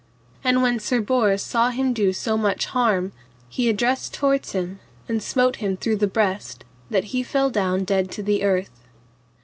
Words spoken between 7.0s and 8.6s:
he fell down dead to the